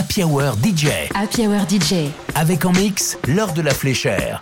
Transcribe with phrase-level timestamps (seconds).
[0.00, 1.12] Happy Hour DJ.
[1.14, 2.08] Happy Hour DJ.
[2.34, 4.40] Avec en mix, l'heure de la fléchère.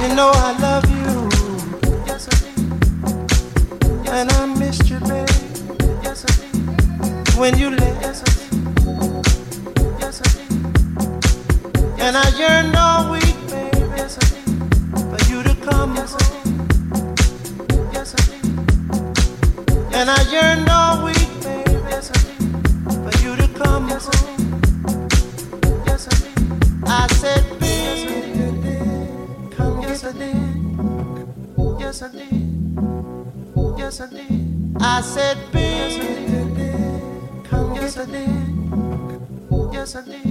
[0.00, 1.28] You know I love you.
[2.06, 4.10] Yes, I do.
[4.10, 4.98] And I missed you.
[6.02, 7.40] Yes, I do.
[7.40, 8.00] When you left.
[8.00, 9.22] Yes, I do.
[9.98, 10.44] Yes, I do.
[11.98, 13.78] And I yearned all week, baby.
[13.96, 14.42] Yes, I do.
[15.10, 16.14] For you to come yes.
[17.92, 18.38] Yes, I do.
[19.94, 21.28] And I yearned all week.
[21.90, 23.10] Yes, I do.
[23.10, 24.37] For you to come yes.
[31.98, 32.30] Yes, I did.
[33.76, 34.76] Yes, I did.
[34.80, 35.64] I said, baby.
[35.64, 37.44] Yes, I did.
[37.50, 38.28] Come yes, I did.
[39.72, 40.22] Yes, I did.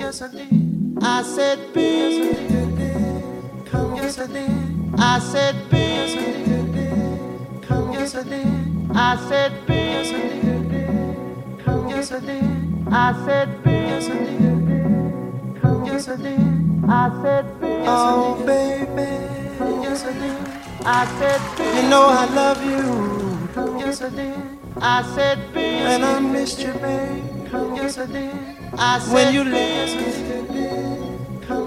[0.00, 0.98] Yes, I did.
[1.00, 2.26] I said, baby.
[2.26, 3.66] Yes, I did.
[3.70, 4.50] Come yes, I did.
[4.98, 5.86] I said, baby.
[5.94, 7.62] Yes, I did.
[7.68, 8.96] Come yes, I did.
[8.96, 9.92] I said, baby.
[9.92, 11.64] Yes, I did.
[11.64, 12.42] Come yes, I did.
[12.90, 13.76] I said, baby.
[13.86, 15.62] Yes, I did.
[15.62, 16.90] Come yes, I did.
[16.90, 17.84] I said, baby.
[17.86, 19.35] Oh, baby.
[19.82, 20.38] Yes, I did.
[20.86, 21.76] I said, baby.
[21.76, 23.78] You know I love you.
[23.78, 24.36] Yes, I did.
[24.80, 25.84] I said, baby.
[25.84, 27.24] And I missed you, babe.
[27.74, 28.34] Yes, I did.
[28.78, 29.94] I said, when you left.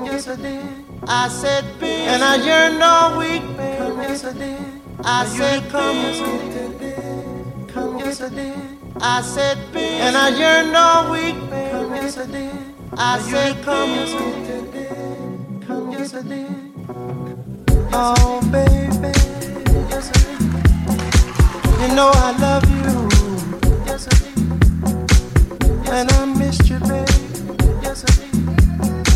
[0.06, 0.86] Yes, I did.
[1.08, 2.04] I said, baby.
[2.12, 3.98] And I yearned all week, babe.
[3.98, 4.60] Yes, I did.
[5.04, 5.96] I said, come.
[5.98, 6.24] Yes, I
[6.80, 7.70] did.
[7.70, 8.78] Come, yes, I did.
[9.02, 9.86] I said, baby.
[10.02, 11.92] And I yearned all week, babe.
[11.96, 12.52] Yes, I did.
[12.98, 13.90] I said, come.
[13.92, 14.18] Yes, I
[14.72, 15.68] did.
[15.68, 16.59] Come, yes, I did.
[17.92, 19.14] Oh, baby.
[21.82, 23.10] You know I love you.
[25.92, 27.14] And I missed you, baby.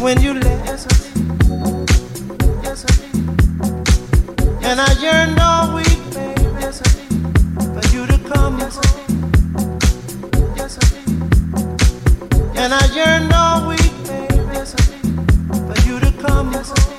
[0.01, 0.87] When you left.
[4.63, 6.41] And I yearned all week, baby,
[7.73, 9.19] for you to come home.
[12.55, 14.65] And I yearned all week, baby,
[15.53, 16.92] for you to come home.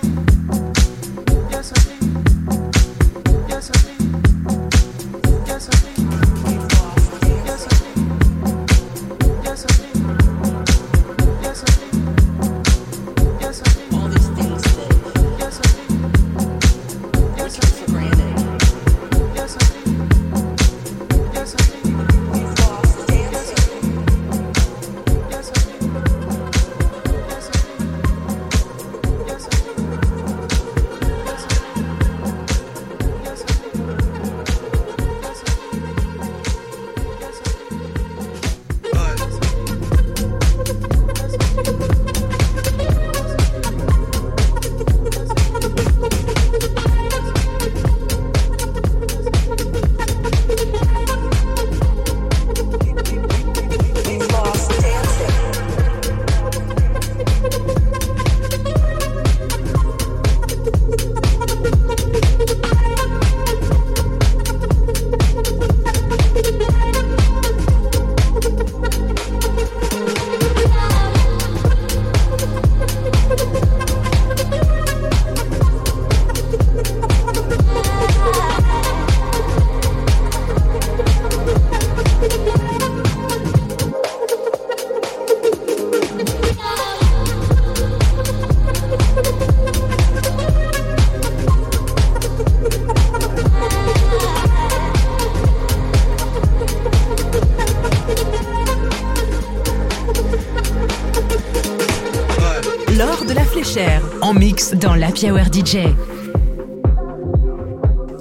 [104.73, 105.11] Dans la
[105.51, 105.95] DJ.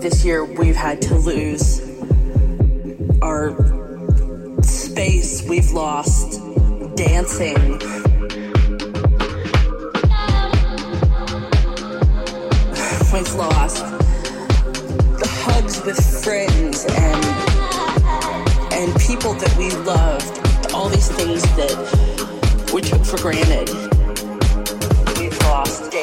[0.02, 1.80] This year we've had to lose
[3.22, 3.56] our
[4.62, 6.42] space, we've lost
[6.96, 7.80] dancing.
[13.14, 13.86] We've lost
[15.20, 17.26] the hugs with friends and
[18.74, 23.93] and people that we loved, all these things that we took for granted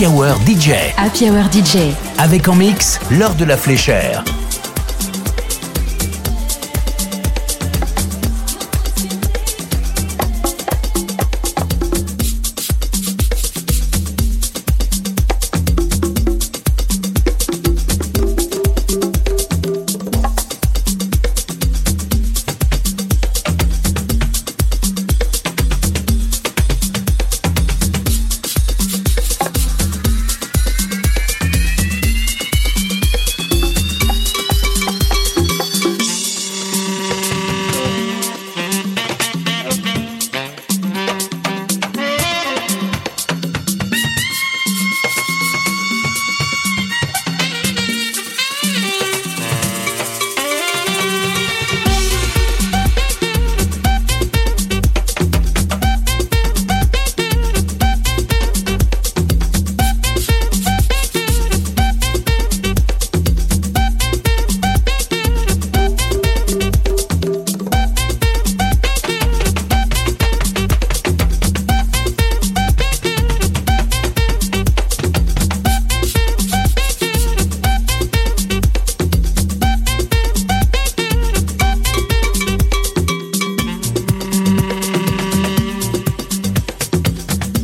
[0.00, 0.70] Happy Hour DJ.
[2.16, 4.24] Avec en mix, l'heure de la fléchère.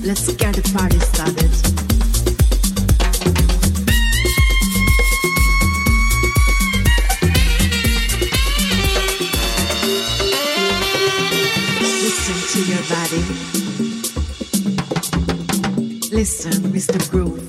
[0.07, 1.51] Let's get the party started.
[12.05, 13.23] Listen to your body.
[16.15, 16.99] Listen, Mr.
[17.11, 17.49] Groove.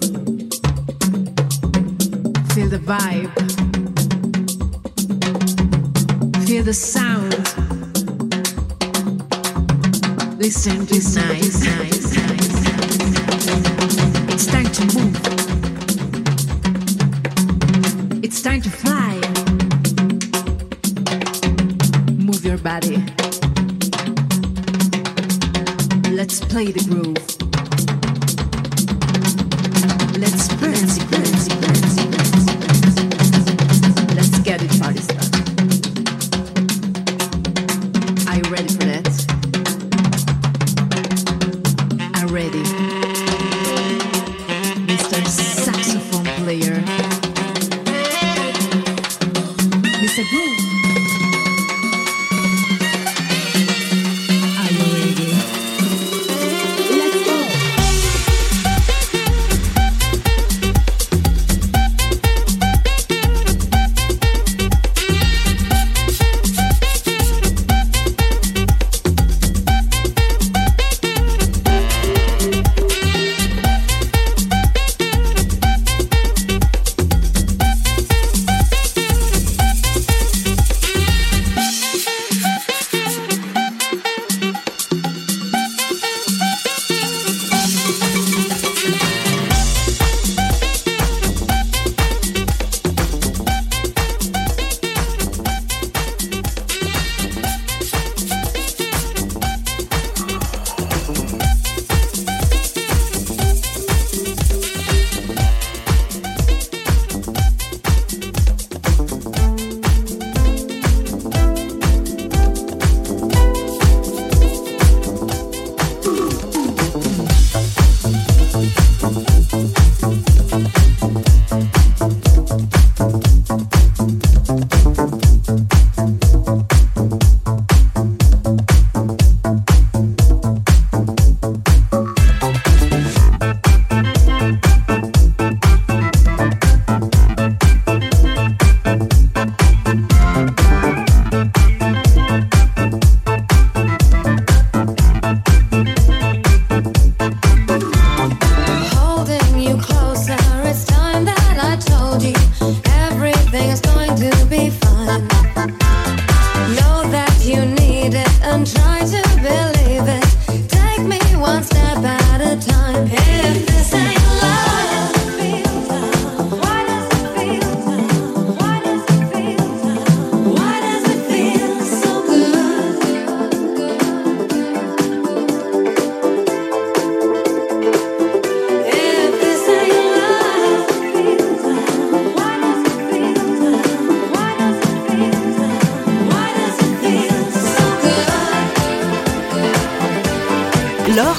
[2.55, 3.33] Feel the vibe.
[6.47, 7.06] Feel the sound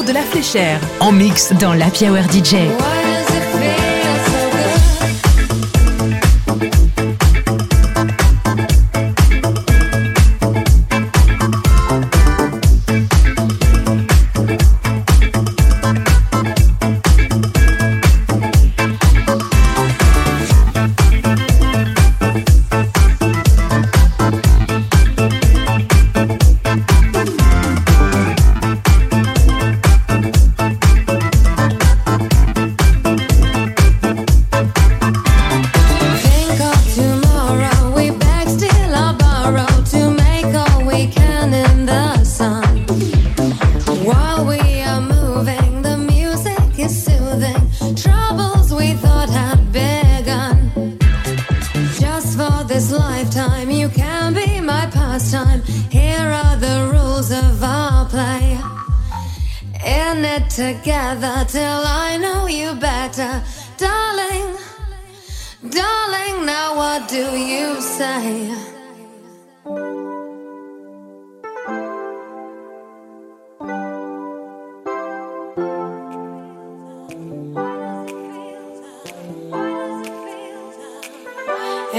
[0.09, 0.81] de la Fléchère.
[1.01, 3.08] En mix dans la Hour DJ.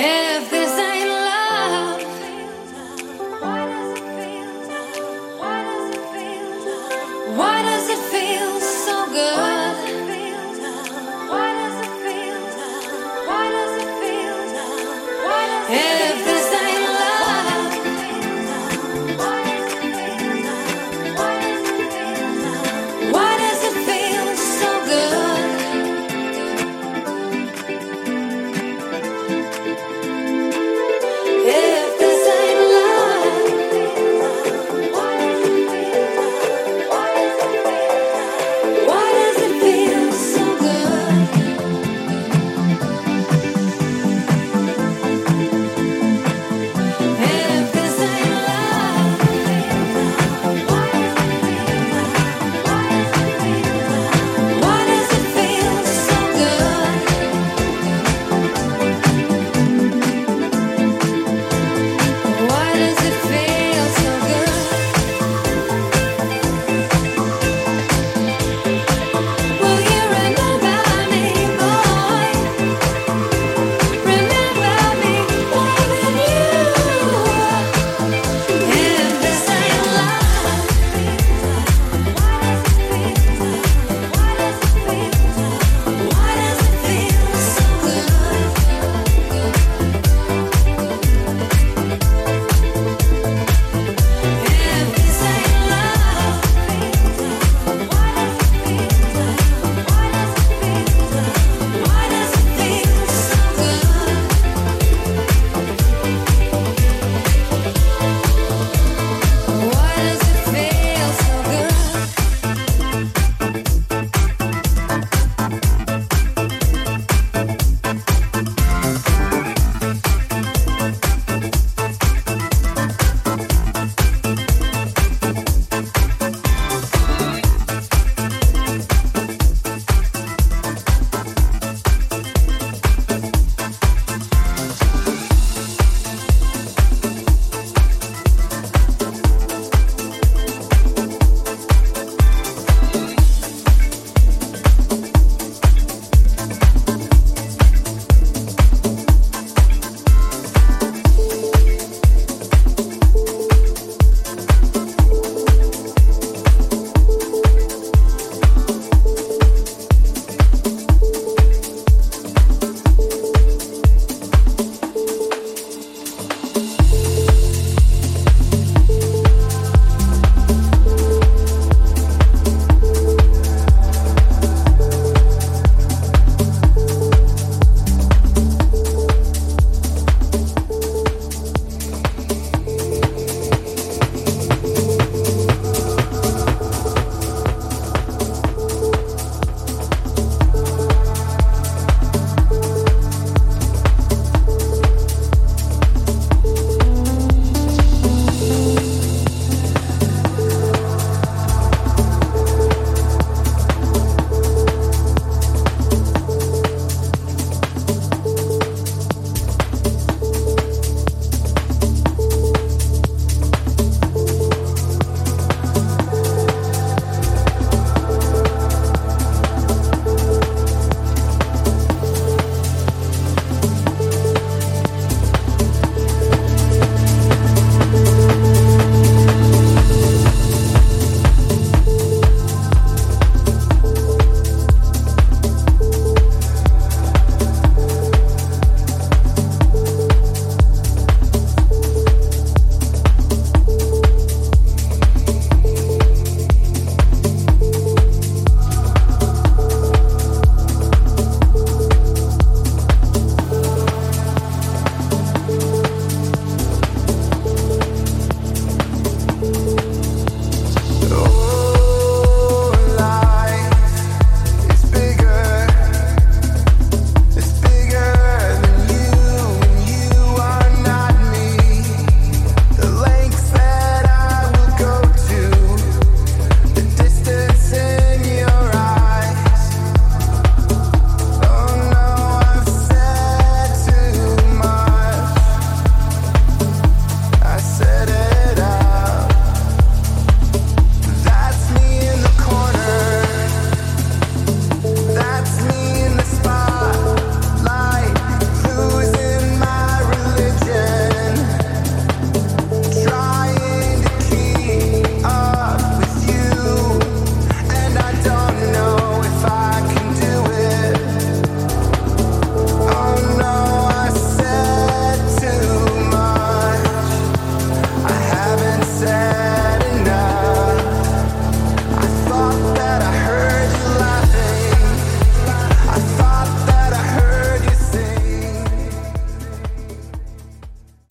[0.01, 0.58] If